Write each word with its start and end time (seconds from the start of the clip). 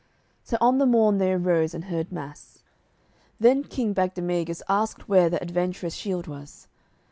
So 0.43 0.57
on 0.59 0.79
the 0.79 0.87
morn 0.87 1.19
they 1.19 1.31
arose 1.31 1.75
and 1.75 1.83
heard 1.83 2.11
mass. 2.11 2.63
Then 3.39 3.63
King 3.63 3.93
Bagdemagus 3.93 4.63
asked 4.67 5.07
where 5.07 5.29
the 5.29 5.39
adventurous 5.43 5.93
shield 5.93 6.25
was. 6.25 6.67